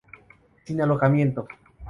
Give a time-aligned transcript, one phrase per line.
[0.65, 1.47] Sin alojamiento.